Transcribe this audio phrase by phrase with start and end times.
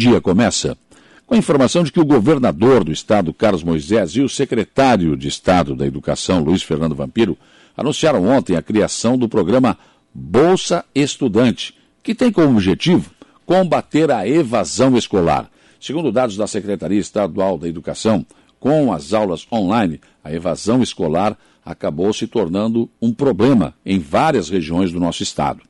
[0.00, 0.78] dia começa
[1.26, 5.28] com a informação de que o governador do estado, Carlos Moisés, e o secretário de
[5.28, 7.36] Estado da Educação, Luiz Fernando Vampiro,
[7.76, 9.76] anunciaram ontem a criação do programa
[10.14, 13.10] Bolsa Estudante, que tem como objetivo
[13.44, 15.50] combater a evasão escolar.
[15.78, 18.24] Segundo dados da Secretaria Estadual da Educação,
[18.58, 24.90] com as aulas online, a evasão escolar acabou se tornando um problema em várias regiões
[24.92, 25.60] do nosso estado.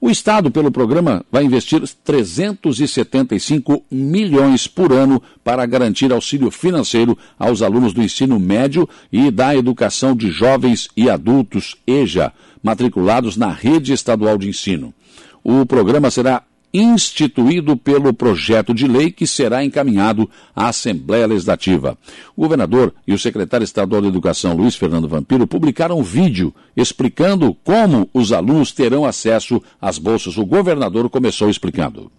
[0.00, 7.62] O Estado, pelo programa, vai investir 375 milhões por ano para garantir auxílio financeiro aos
[7.62, 13.92] alunos do ensino médio e da educação de jovens e adultos EJA, matriculados na rede
[13.92, 14.94] estadual de ensino.
[15.42, 21.96] O programa será instituído pelo projeto de lei que será encaminhado à Assembleia Legislativa.
[22.36, 27.54] O governador e o secretário estadual de Educação, Luiz Fernando Vampiro, publicaram um vídeo explicando
[27.64, 30.36] como os alunos terão acesso às bolsas.
[30.36, 32.10] O governador começou explicando.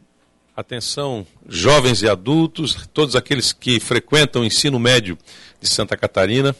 [0.55, 5.17] Atenção, jovens e adultos, todos aqueles que frequentam o ensino médio
[5.61, 6.53] de Santa Catarina.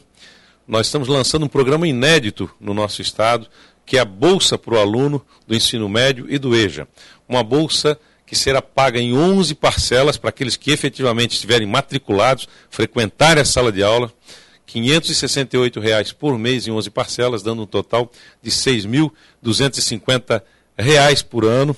[0.66, 3.48] Nós estamos lançando um programa inédito no nosso estado,
[3.90, 6.88] que é a Bolsa para o Aluno do Ensino Médio e do EJA.
[7.28, 13.42] Uma bolsa que será paga em 11 parcelas para aqueles que efetivamente estiverem matriculados, frequentarem
[13.42, 14.06] a sala de aula.
[14.06, 14.14] R$
[14.68, 15.82] 568
[16.18, 18.12] por mês em 11 parcelas, dando um total
[18.44, 20.44] de R$ 6.250
[21.28, 21.76] por ano.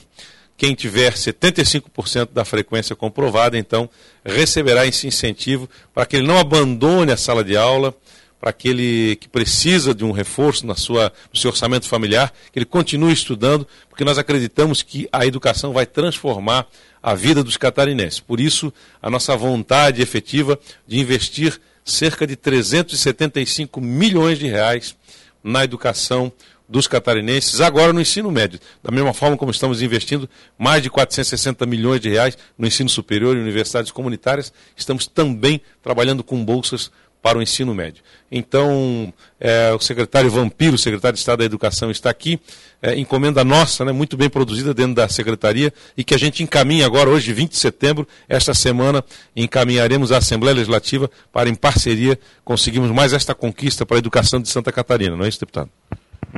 [0.58, 3.90] Quem tiver 75% da frequência comprovada, então,
[4.26, 7.96] receberá esse incentivo para que ele não abandone a sala de aula,
[8.42, 12.66] para aquele que precisa de um reforço na sua, no seu orçamento familiar, que ele
[12.66, 16.68] continue estudando, porque nós acreditamos que a educação vai transformar
[17.04, 18.20] a vida dos catarinenses.
[18.20, 24.96] Por isso, a nossa vontade efetiva de investir cerca de 375 milhões de reais
[25.44, 26.32] na educação
[26.68, 28.60] dos catarinenses, agora no ensino médio.
[28.82, 33.36] Da mesma forma como estamos investindo mais de 460 milhões de reais no ensino superior
[33.36, 36.90] e universidades comunitárias, estamos também trabalhando com bolsas
[37.22, 38.04] para o ensino médio.
[38.32, 42.40] Então, é, o secretário Vampiro, secretário de Estado da Educação, está aqui,
[42.82, 46.86] é, encomenda nossa, né, muito bem produzida dentro da secretaria, e que a gente encaminha
[46.86, 49.04] agora, hoje, 20 de setembro, esta semana,
[49.36, 54.50] encaminharemos à Assembleia Legislativa para, em parceria, conseguirmos mais esta conquista para a educação de
[54.50, 55.70] Santa Catarina, não é isso, deputado?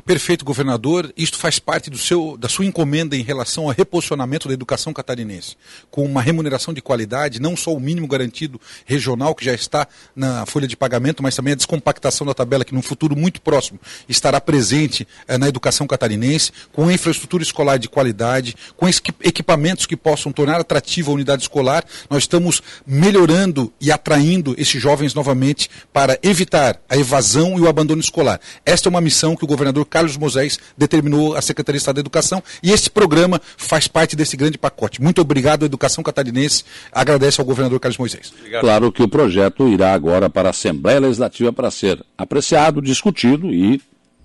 [0.02, 1.14] Perfeito, governador.
[1.16, 5.56] Isto faz parte do seu, da sua encomenda em relação ao reposicionamento da educação catarinense,
[5.92, 10.46] com uma remuneração de qualidade, não só o mínimo garantido regional, que já está na
[10.46, 14.42] folha de pagamento, mas também a descompactação da tabela, que no futuro muito próximo estará
[14.42, 20.60] presente eh, na educação catarinense, com infraestrutura escolar de qualidade, com equipamentos que possam tornar
[20.60, 21.86] atrativa a unidade escolar.
[22.10, 28.02] Nós estamos melhorando e atraindo esses jovens novamente para evitar a evasão e o abandono
[28.02, 28.40] escolar.
[28.66, 31.95] Esta é uma missão que o governador governador Carlos Moisés determinou a Secretaria de Estado
[31.95, 35.01] da Educação e esse programa faz parte desse grande pacote.
[35.01, 38.33] Muito obrigado à educação catarinense, agradece ao governador Carlos Moisés.
[38.38, 38.61] Obrigado.
[38.61, 43.81] Claro que o projeto irá agora para a Assembleia Legislativa para ser apreciado, discutido e,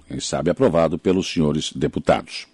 [0.09, 2.47] quem sabe, aprovado pelos senhores deputados.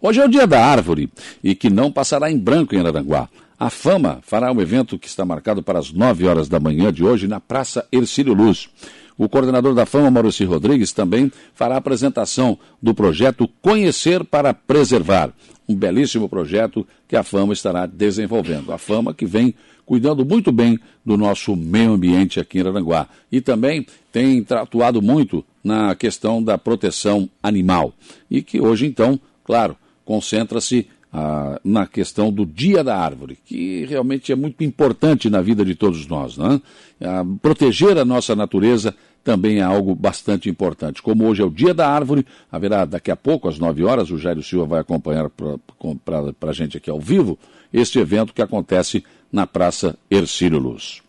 [0.00, 1.08] Hoje é o dia da árvore
[1.42, 3.28] e que não passará em branco em Aranguá.
[3.58, 7.04] A Fama fará um evento que está marcado para as 9 horas da manhã de
[7.04, 8.68] hoje na Praça Ercílio Luz.
[9.16, 15.32] O coordenador da Fama, Maurício Rodrigues, também fará a apresentação do projeto Conhecer para Preservar,
[15.68, 18.72] um belíssimo projeto que a Fama estará desenvolvendo.
[18.72, 23.08] A Fama que vem cuidando muito bem do nosso meio ambiente aqui em Aranguá.
[23.30, 27.92] E também tem atuado muito na questão da proteção animal.
[28.30, 34.32] E que hoje, então, claro, concentra-se ah, na questão do Dia da Árvore, que realmente
[34.32, 36.38] é muito importante na vida de todos nós.
[36.38, 36.60] Né?
[37.00, 41.02] Ah, proteger a nossa natureza também é algo bastante importante.
[41.02, 44.18] Como hoje é o Dia da Árvore, haverá daqui a pouco, às 9 horas, o
[44.18, 47.38] Jairo Silva vai acompanhar para a gente aqui ao vivo
[47.72, 51.02] este evento que acontece na Praça Ercílio Luz.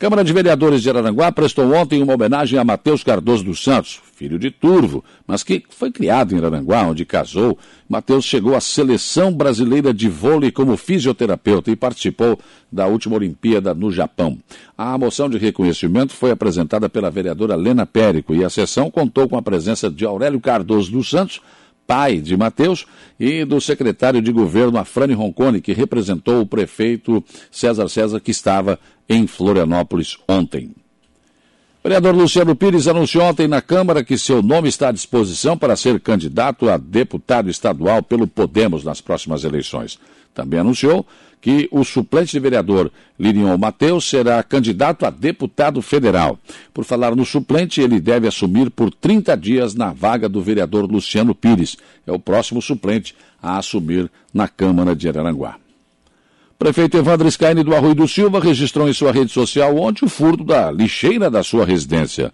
[0.00, 4.38] Câmara de Vereadores de Araranguá prestou ontem uma homenagem a Matheus Cardoso dos Santos, filho
[4.38, 7.58] de Turvo, mas que foi criado em Araranguá, onde casou.
[7.86, 12.38] Matheus chegou à seleção brasileira de vôlei como fisioterapeuta e participou
[12.72, 14.38] da última Olimpíada no Japão.
[14.76, 19.36] A moção de reconhecimento foi apresentada pela vereadora Lena Périco e a sessão contou com
[19.36, 21.42] a presença de Aurélio Cardoso dos Santos,
[21.90, 22.86] pai de Mateus,
[23.18, 28.78] e do secretário de governo Afrani Roncone, que representou o prefeito César César, que estava
[29.08, 30.70] em Florianópolis ontem.
[31.82, 35.74] O vereador Luciano Pires anunciou ontem na Câmara que seu nome está à disposição para
[35.74, 39.98] ser candidato a deputado estadual pelo Podemos nas próximas eleições.
[40.32, 41.04] Também anunciou
[41.40, 46.38] que o suplente de vereador Lirion Mateus será candidato a deputado federal.
[46.72, 51.34] Por falar no suplente, ele deve assumir por 30 dias na vaga do vereador Luciano
[51.34, 51.76] Pires.
[52.06, 55.56] É o próximo suplente a assumir na Câmara de Araranguá.
[56.58, 60.44] Prefeito Evandro Scaini do Arroio do Silva registrou em sua rede social ontem o furto
[60.44, 62.30] da lixeira da sua residência.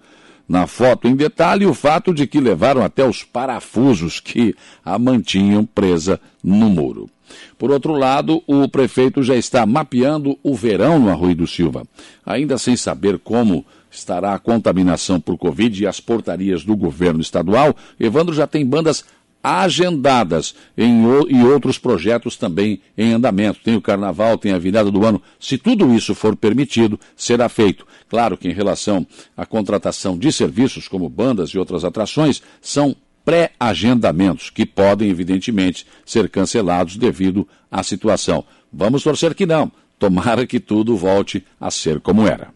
[0.49, 4.55] Na foto em detalhe, o fato de que levaram até os parafusos que
[4.85, 7.11] a mantinham presa no muro.
[7.59, 11.85] Por outro lado, o prefeito já está mapeando o verão no Arroio do Silva,
[12.25, 17.75] ainda sem saber como estará a contaminação por Covid e as portarias do governo estadual.
[17.99, 19.05] Evandro já tem bandas
[19.47, 23.61] agendadas em, e outros projetos também em andamento.
[23.63, 25.23] Tem o Carnaval, tem a virada do ano.
[25.39, 27.87] Se tudo isso for permitido, será feito.
[28.09, 29.07] Claro que em relação
[29.37, 36.29] à contratação de serviços como bandas e outras atrações, são pré-agendamentos que podem, evidentemente, ser
[36.29, 38.45] cancelados devido à situação.
[38.73, 39.71] Vamos torcer que não.
[39.97, 42.49] Tomara que tudo volte a ser como era.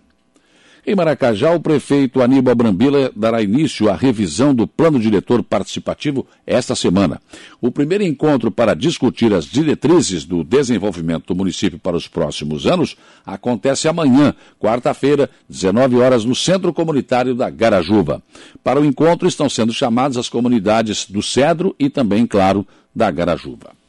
[0.86, 6.74] Em Maracajá, o prefeito Aníbal Brambila dará início à revisão do plano diretor participativo esta
[6.74, 7.20] semana.
[7.60, 12.96] O primeiro encontro para discutir as diretrizes do desenvolvimento do município para os próximos anos
[13.26, 18.22] acontece amanhã, quarta-feira, 19 horas, no Centro Comunitário da Garajuva.
[18.64, 23.79] Para o encontro estão sendo chamadas as comunidades do Cedro e também, claro, da Garajuva.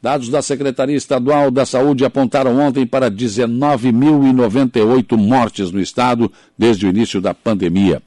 [0.00, 6.90] Dados da Secretaria Estadual da Saúde apontaram ontem para 19.098 mortes no estado desde o
[6.90, 8.00] início da pandemia.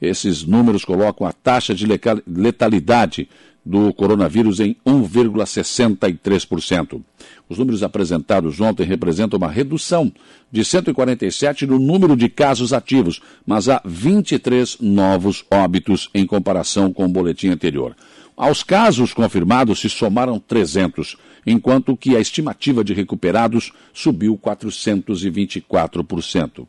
[0.00, 1.86] Esses números colocam a taxa de
[2.26, 3.28] letalidade
[3.64, 7.00] do coronavírus em 1,63%.
[7.48, 10.12] Os números apresentados ontem representam uma redução
[10.50, 17.04] de 147 no número de casos ativos, mas há 23 novos óbitos em comparação com
[17.04, 17.94] o boletim anterior.
[18.42, 21.16] Aos casos confirmados se somaram 300,
[21.46, 26.66] enquanto que a estimativa de recuperados subiu 424%.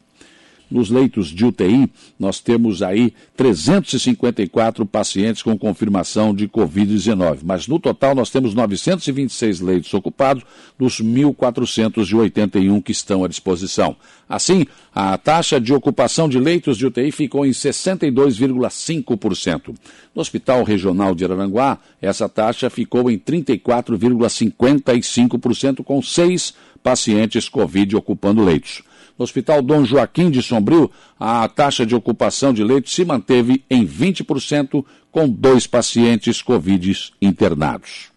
[0.70, 1.90] Nos leitos de UTI,
[2.20, 9.60] nós temos aí 354 pacientes com confirmação de Covid-19, mas no total nós temos 926
[9.60, 10.44] leitos ocupados
[10.80, 13.96] dos 1.481 que estão à disposição.
[14.28, 14.66] Assim,
[14.96, 19.76] a taxa de ocupação de leitos de UTI ficou em 62,5%.
[20.16, 28.44] No Hospital Regional de Araranguá, essa taxa ficou em 34,55%, com seis pacientes Covid ocupando
[28.44, 28.82] leitos.
[29.18, 30.90] No Hospital Dom Joaquim de Sombrio,
[31.20, 38.12] a taxa de ocupação de leitos se manteve em 20%, com dois pacientes Covid internados.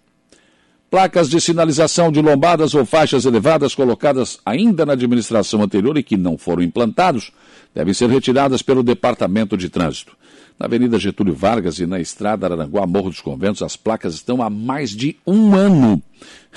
[0.90, 6.16] Placas de sinalização de lombadas ou faixas elevadas colocadas ainda na administração anterior e que
[6.16, 7.32] não foram implantados
[7.75, 10.16] devem ser retiradas pelo Departamento de Trânsito.
[10.58, 14.49] Na Avenida Getúlio Vargas e na Estrada Araranguá, Morro dos Conventos, as placas estão há
[14.49, 16.03] mais de um ano.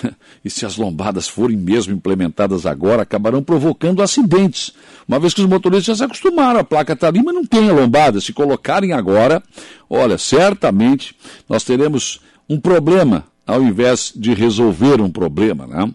[0.46, 4.72] E se as lombadas forem mesmo implementadas agora, acabarão provocando acidentes.
[5.06, 7.70] Uma vez que os motoristas já se acostumaram, a placa está ali, mas não tem
[7.70, 8.22] a lombada.
[8.22, 9.44] Se colocarem agora,
[9.90, 11.14] olha, certamente
[11.50, 15.66] nós teremos um problema ao invés de resolver um problema.
[15.66, 15.92] Né?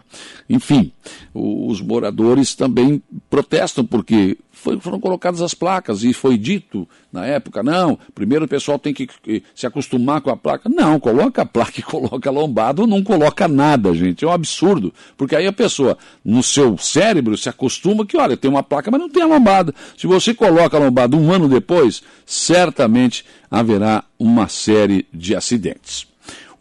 [0.49, 0.91] Enfim,
[1.33, 4.37] os moradores também protestam porque
[4.79, 9.07] foram colocadas as placas e foi dito na época, não, primeiro o pessoal tem que
[9.53, 10.67] se acostumar com a placa.
[10.67, 14.25] Não, coloca a placa e coloca a lombada ou não coloca nada, gente.
[14.25, 14.93] É um absurdo.
[15.15, 18.99] Porque aí a pessoa, no seu cérebro, se acostuma que, olha, tem uma placa, mas
[18.99, 19.73] não tem a lombada.
[19.97, 26.14] Se você coloca a lombada um ano depois, certamente haverá uma série de acidentes.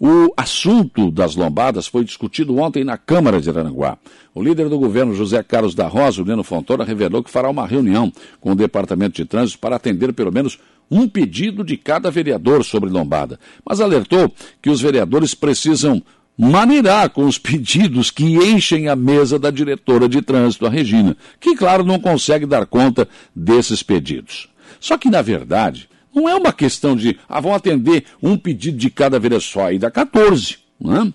[0.06, 3.96] O assunto das lombadas foi discutido ontem na Câmara de Aranguá.
[4.34, 7.67] O líder do governo, José Carlos da Rosa, o Leno Fontoura, revelou que fará uma
[7.67, 10.58] reunião com o Departamento de Trânsito para atender pelo menos
[10.90, 13.40] um pedido de cada vereador sobre lombada.
[13.64, 16.02] Mas alertou que os vereadores precisam
[16.36, 21.56] maneirar com os pedidos que enchem a mesa da diretora de trânsito, a Regina, que,
[21.56, 24.50] claro, não consegue dar conta desses pedidos.
[24.79, 28.90] Só que, na verdade, não é uma questão de, ah, vão atender um pedido de
[28.90, 30.58] cada vez só, aí dá 14.
[30.80, 31.12] Né?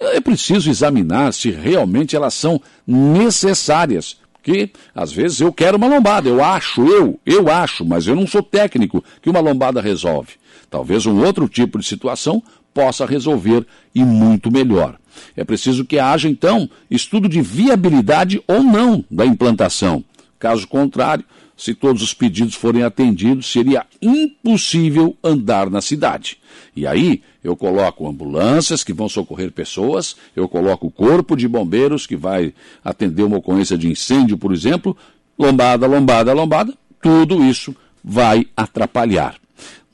[0.00, 4.20] É preciso examinar se realmente elas são necessárias.
[4.32, 8.26] Porque, às vezes, eu quero uma lombada, eu acho, eu, eu acho, mas eu não
[8.26, 10.32] sou técnico que uma lombada resolve.
[10.68, 12.42] Talvez um outro tipo de situação
[12.74, 14.98] possa resolver e muito melhor.
[15.36, 20.02] É preciso que haja, então, estudo de viabilidade ou não da implantação.
[20.38, 21.24] Caso contrário,
[21.56, 26.38] se todos os pedidos forem atendidos, seria impossível andar na cidade.
[26.74, 32.06] E aí eu coloco ambulâncias que vão socorrer pessoas, eu coloco o corpo de bombeiros
[32.06, 32.54] que vai
[32.84, 34.96] atender uma ocorrência de incêndio, por exemplo,
[35.38, 39.36] lombada, lombada, lombada, tudo isso vai atrapalhar.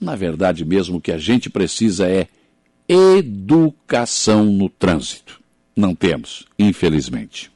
[0.00, 2.28] Na verdade, mesmo o que a gente precisa é
[2.88, 5.40] educação no trânsito.
[5.76, 7.50] Não temos, infelizmente.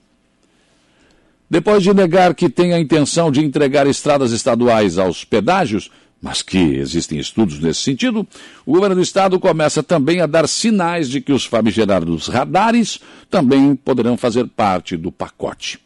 [1.53, 6.57] Depois de negar que tem a intenção de entregar estradas estaduais aos pedágios, mas que
[6.57, 8.27] existem estudos nesse sentido,
[8.65, 13.77] o governo do estado começa também a dar sinais de que os famigerados radares também
[13.77, 15.79] poderão fazer parte do pacote.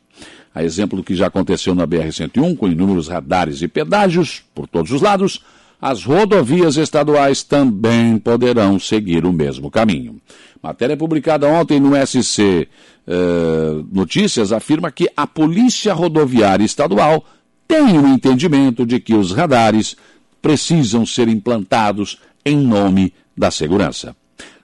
[0.55, 4.93] A exemplo do que já aconteceu na BR-101, com inúmeros radares e pedágios por todos
[4.93, 5.43] os lados,
[5.83, 10.21] as rodovias estaduais também poderão seguir o mesmo caminho.
[10.63, 12.69] Matéria publicada ontem no SC
[13.07, 17.25] eh, Notícias afirma que a Polícia Rodoviária Estadual
[17.67, 19.97] tem o entendimento de que os radares
[20.41, 24.15] precisam ser implantados em nome da segurança.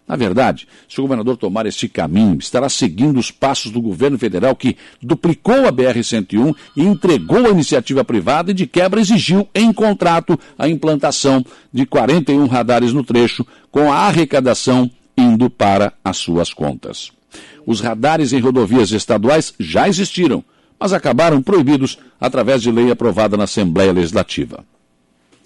[0.06, 4.54] Na verdade, se o governador tomar este caminho, estará seguindo os passos do governo federal
[4.54, 10.38] que duplicou a BR-101 e entregou a iniciativa privada e de quebra exigiu em contrato
[10.58, 17.10] a implantação de 41 radares no trecho, com a arrecadação indo para as suas contas.
[17.66, 20.44] Os radares em rodovias estaduais já existiram,
[20.78, 24.64] mas acabaram proibidos através de lei aprovada na Assembleia Legislativa.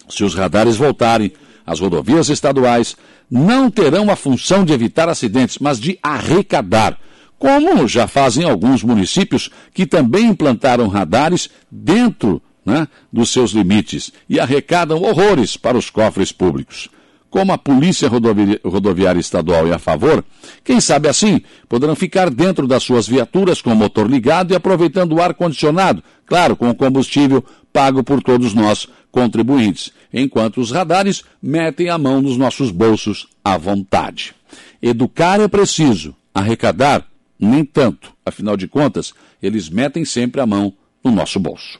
[0.09, 1.31] Se os radares voltarem,
[1.65, 2.95] as rodovias estaduais
[3.29, 6.97] não terão a função de evitar acidentes, mas de arrecadar,
[7.37, 14.39] como já fazem alguns municípios que também implantaram radares dentro né, dos seus limites e
[14.39, 16.89] arrecadam horrores para os cofres públicos.
[17.37, 20.25] Como a Polícia Rodovi Rodoviária Estadual é a favor,
[20.63, 21.39] quem sabe assim
[21.69, 26.55] poderão ficar dentro das suas viaturas com o motor ligado e aproveitando o ar-condicionado, claro,
[26.55, 32.37] com o combustível pago por todos nós, contribuintes, enquanto os radares metem a mão nos
[32.37, 34.33] nossos bolsos à vontade.
[34.81, 37.05] Educar é preciso, arrecadar,
[37.39, 38.11] nem tanto.
[38.25, 39.13] Afinal de contas,
[39.43, 41.77] eles metem sempre a mão no nosso bolso.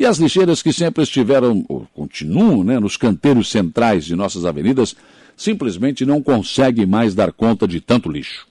[0.00, 4.96] E as lixeiras que sempre estiveram, ou continuam, né, nos canteiros centrais de nossas avenidas,
[5.36, 8.48] simplesmente não conseguem mais dar conta de tanto lixo.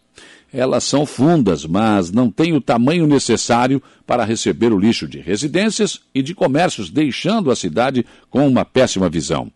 [0.51, 6.01] Elas são fundas, mas não têm o tamanho necessário para receber o lixo de residências
[6.13, 9.51] e de comércios, deixando a cidade com uma péssima visão.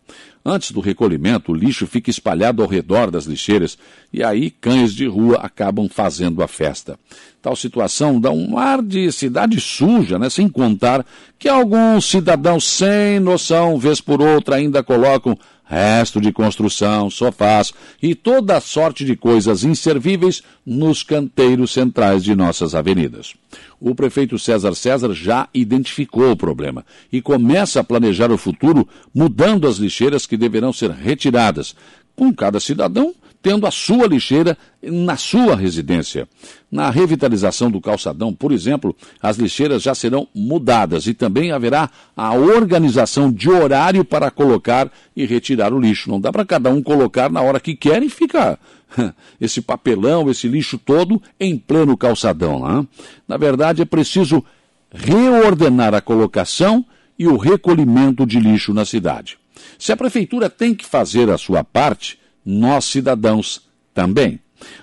[0.46, 3.78] Antes do recolhimento, o lixo fica espalhado ao redor das lixeiras
[4.12, 6.98] e aí cães de rua acabam fazendo a festa.
[7.40, 10.28] Tal situação dá um ar de cidade suja, né?
[10.28, 11.04] sem contar
[11.38, 18.14] que alguns cidadãos sem noção, vez por outra, ainda colocam resto de construção, sofás e
[18.14, 23.34] toda sorte de coisas inservíveis nos canteiros centrais de nossas avenidas.
[23.80, 29.66] O prefeito César César já identificou o problema e começa a planejar o futuro mudando
[29.66, 31.74] as lixeiras que deverão ser retiradas,
[32.14, 36.26] com cada cidadão tendo a sua lixeira na sua residência.
[36.72, 42.32] Na revitalização do calçadão, por exemplo, as lixeiras já serão mudadas e também haverá a
[42.32, 46.08] organização de horário para colocar e retirar o lixo.
[46.08, 48.58] Não dá para cada um colocar na hora que quer e fica
[49.38, 52.66] esse papelão, esse lixo todo em pleno calçadão.
[52.66, 52.86] Né?
[53.28, 54.42] Na verdade, é preciso
[54.90, 56.82] reordenar a colocação
[57.18, 59.36] e o recolhimento de lixo na cidade.
[59.78, 64.40] Se a prefeitura tem que fazer a sua parte, nós cidadãos também.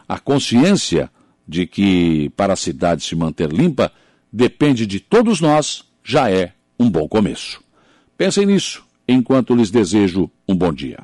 [0.08, 1.10] A consciência
[1.48, 3.92] de que para a cidade se manter limpa
[4.32, 7.62] depende de todos nós já é um bom começo.
[8.18, 11.00] Pensem nisso enquanto lhes desejo um bom dia.